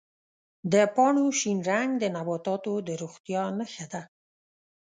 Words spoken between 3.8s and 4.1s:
ده.